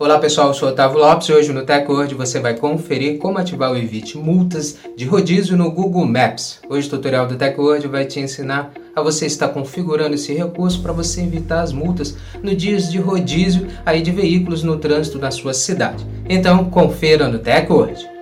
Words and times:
Olá 0.00 0.16
pessoal, 0.16 0.46
eu 0.46 0.54
sou 0.54 0.68
Otávio 0.68 1.00
Lopes 1.00 1.28
e 1.28 1.32
hoje 1.32 1.52
no 1.52 1.66
TechWord 1.66 2.14
você 2.14 2.38
vai 2.38 2.54
conferir 2.54 3.18
como 3.18 3.36
ativar 3.36 3.72
o 3.72 3.76
Evite 3.76 4.16
Multas 4.16 4.78
de 4.96 5.04
rodízio 5.04 5.56
no 5.56 5.72
Google 5.72 6.06
Maps. 6.06 6.60
Hoje 6.70 6.86
o 6.86 6.90
tutorial 6.90 7.26
do 7.26 7.34
TechWord 7.34 7.88
vai 7.88 8.04
te 8.04 8.20
ensinar 8.20 8.70
a 8.94 9.02
você 9.02 9.26
estar 9.26 9.48
configurando 9.48 10.14
esse 10.14 10.32
recurso 10.32 10.80
para 10.82 10.92
você 10.92 11.22
evitar 11.22 11.62
as 11.62 11.72
multas 11.72 12.16
no 12.40 12.54
dias 12.54 12.92
de 12.92 12.98
rodízio 12.98 13.66
aí 13.84 14.00
de 14.00 14.12
veículos 14.12 14.62
no 14.62 14.78
trânsito 14.78 15.18
na 15.18 15.32
sua 15.32 15.52
cidade. 15.52 16.06
Então 16.28 16.70
confira 16.70 17.26
no 17.26 17.40
TechWord. 17.40 18.17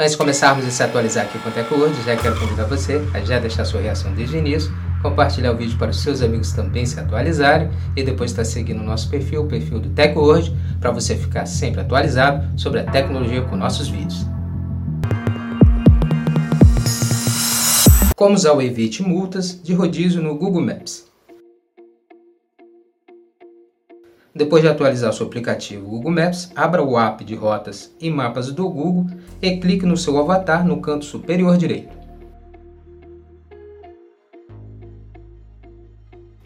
Antes 0.00 0.12
de 0.12 0.18
começarmos 0.18 0.64
a 0.64 0.70
se 0.70 0.80
atualizar 0.80 1.24
aqui 1.24 1.40
com 1.40 1.48
o 1.48 1.52
TecWord, 1.52 2.04
já 2.04 2.16
quero 2.16 2.38
convidar 2.38 2.66
você 2.66 3.04
a 3.12 3.18
já 3.18 3.40
deixar 3.40 3.64
sua 3.64 3.80
reação 3.80 4.14
desde 4.14 4.36
o 4.36 4.38
início, 4.38 4.72
compartilhar 5.02 5.50
o 5.50 5.56
vídeo 5.56 5.76
para 5.76 5.90
os 5.90 6.00
seus 6.00 6.22
amigos 6.22 6.52
também 6.52 6.86
se 6.86 7.00
atualizarem 7.00 7.68
e 7.96 8.04
depois 8.04 8.30
estar 8.30 8.44
seguindo 8.44 8.78
o 8.78 8.84
nosso 8.84 9.10
perfil, 9.10 9.42
o 9.42 9.48
perfil 9.48 9.80
do 9.80 9.88
TecWord, 9.88 10.56
para 10.80 10.92
você 10.92 11.16
ficar 11.16 11.46
sempre 11.46 11.80
atualizado 11.80 12.46
sobre 12.56 12.78
a 12.78 12.84
tecnologia 12.84 13.42
com 13.42 13.56
nossos 13.56 13.88
vídeos. 13.88 14.24
Como 18.14 18.36
usar 18.36 18.52
o 18.52 18.62
Evite 18.62 19.02
Multas 19.02 19.60
de 19.60 19.74
rodízio 19.74 20.22
no 20.22 20.36
Google 20.36 20.62
Maps. 20.62 21.07
Depois 24.34 24.62
de 24.62 24.68
atualizar 24.68 25.12
seu 25.12 25.26
aplicativo 25.26 25.88
Google 25.88 26.12
Maps, 26.12 26.52
abra 26.54 26.82
o 26.82 26.98
app 26.98 27.24
de 27.24 27.34
rotas 27.34 27.94
e 28.00 28.10
mapas 28.10 28.52
do 28.52 28.68
Google 28.68 29.06
e 29.40 29.56
clique 29.56 29.86
no 29.86 29.96
seu 29.96 30.18
avatar 30.18 30.66
no 30.66 30.80
canto 30.80 31.04
superior 31.04 31.56
direito. 31.56 31.96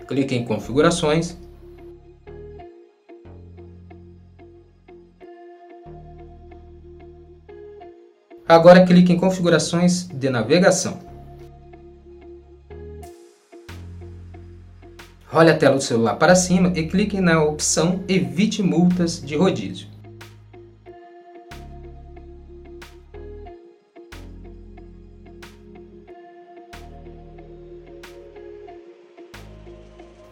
Clique 0.07 0.35
em 0.35 0.45
Configurações. 0.45 1.37
Agora 8.47 8.85
clique 8.85 9.13
em 9.13 9.19
Configurações 9.19 10.09
de 10.09 10.29
navegação. 10.29 11.12
Role 15.33 15.49
a 15.49 15.57
tela 15.57 15.77
do 15.77 15.83
celular 15.83 16.17
para 16.17 16.35
cima 16.35 16.71
e 16.77 16.87
clique 16.87 17.19
na 17.19 17.43
opção 17.43 18.05
Evite 18.07 18.63
multas 18.63 19.19
de 19.19 19.35
rodízio. 19.35 19.87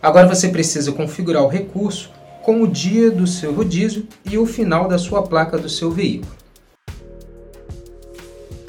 Agora 0.02 0.28
você 0.28 0.50
precisa 0.50 0.92
configurar 0.92 1.44
o 1.44 1.48
recurso 1.48 2.10
com 2.42 2.60
o 2.60 2.68
dia 2.68 3.10
do 3.10 3.26
seu 3.26 3.54
rodízio 3.54 4.06
e 4.26 4.36
o 4.36 4.44
final 4.44 4.86
da 4.86 4.98
sua 4.98 5.22
placa 5.22 5.56
do 5.56 5.70
seu 5.70 5.90
veículo. 5.90 6.36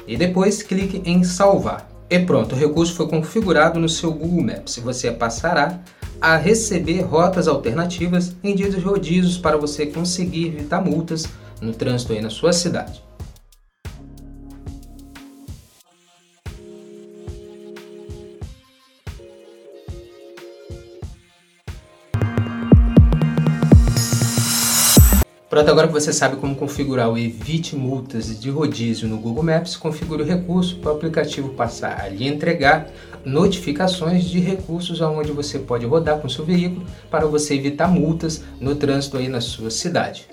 E 0.08 0.16
depois 0.16 0.62
clique 0.62 1.02
em 1.04 1.24
salvar. 1.24 1.90
E 2.08 2.18
pronto, 2.20 2.54
o 2.54 2.58
recurso 2.58 2.94
foi 2.94 3.06
configurado 3.06 3.78
no 3.78 3.88
seu 3.88 4.10
Google 4.10 4.44
Maps. 4.44 4.78
Você 4.78 5.10
passará 5.10 5.78
a 6.22 6.36
receber 6.36 7.00
rotas 7.00 7.48
alternativas 7.48 8.32
em 8.44 8.54
dias 8.54 8.80
rodízios 8.80 9.36
para 9.36 9.56
você 9.56 9.86
conseguir 9.86 10.46
evitar 10.46 10.80
multas 10.80 11.26
no 11.60 11.72
trânsito 11.72 12.12
aí 12.12 12.20
na 12.20 12.30
sua 12.30 12.52
cidade. 12.52 13.02
Pronto, 25.52 25.70
agora 25.70 25.86
que 25.86 25.92
você 25.92 26.14
sabe 26.14 26.36
como 26.36 26.56
configurar 26.56 27.10
o 27.10 27.18
Evite 27.18 27.76
Multas 27.76 28.40
de 28.40 28.48
rodízio 28.48 29.06
no 29.06 29.18
Google 29.18 29.42
Maps, 29.42 29.76
configure 29.76 30.22
o 30.22 30.24
recurso 30.24 30.76
para 30.76 30.90
o 30.90 30.94
aplicativo 30.94 31.50
passar 31.50 32.00
a 32.00 32.08
lhe 32.08 32.26
entregar 32.26 32.88
notificações 33.22 34.24
de 34.24 34.40
recursos 34.40 35.02
aonde 35.02 35.30
você 35.30 35.58
pode 35.58 35.84
rodar 35.84 36.20
com 36.20 36.26
seu 36.26 36.42
veículo 36.42 36.86
para 37.10 37.26
você 37.26 37.54
evitar 37.54 37.86
multas 37.86 38.42
no 38.58 38.74
trânsito 38.74 39.18
aí 39.18 39.28
na 39.28 39.42
sua 39.42 39.70
cidade. 39.70 40.26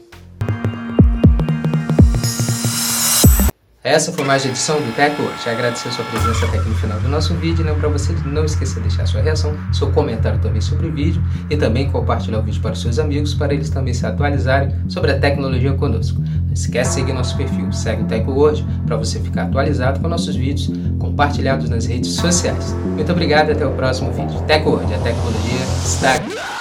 Essa 3.90 4.12
foi 4.12 4.24
mais 4.24 4.46
a 4.46 4.50
edição 4.50 4.76
do 4.76 4.96
TechWatch. 4.96 5.50
Agradecer 5.50 5.90
a 5.90 5.92
sua 5.92 6.06
presença 6.06 6.46
até 6.46 6.60
aqui 6.60 6.70
no 6.70 6.76
final 6.76 7.00
do 7.00 7.10
nosso 7.10 7.34
vídeo. 7.34 7.66
Lembra 7.66 7.80
para 7.80 7.90
você 7.90 8.14
não 8.24 8.46
esquecer 8.46 8.76
de 8.76 8.82
deixar 8.82 9.08
sua 9.08 9.20
reação, 9.20 9.58
seu 9.74 9.92
comentário 9.92 10.38
também 10.38 10.62
sobre 10.62 10.86
o 10.86 10.94
vídeo 10.94 11.20
e 11.50 11.58
também 11.58 11.90
compartilhar 11.90 12.38
o 12.38 12.44
vídeo 12.44 12.62
para 12.62 12.74
os 12.74 12.82
seus 12.82 13.00
amigos 13.00 13.34
para 13.34 13.52
eles 13.52 13.72
também 13.72 13.92
se 13.92 14.06
atualizarem 14.06 14.76
sobre 14.88 15.10
a 15.10 15.20
tecnologia 15.20 15.74
conosco. 15.74 16.22
Não 16.22 16.54
esquece 16.54 16.92
de 16.92 16.96
seguir 16.98 17.14
nosso 17.14 17.36
perfil, 17.36 17.72
segue 17.72 18.04
o 18.04 18.06
TechWord 18.06 18.64
para 18.86 18.96
você 18.96 19.20
ficar 19.20 19.46
atualizado 19.46 20.00
com 20.00 20.08
nossos 20.08 20.36
vídeos 20.36 20.70
compartilhados 21.00 21.68
nas 21.68 21.88
redes 21.88 22.12
sociais. 22.12 22.76
Muito 22.94 23.12
obrigado 23.12 23.50
e 23.50 23.54
até 23.54 23.66
o 23.66 23.72
próximo 23.72 24.12
vídeo. 24.12 24.40
TechWord, 24.42 24.94
a 24.94 25.00
tecnologia 25.00 25.66
está 25.84 26.14
aqui. 26.14 26.59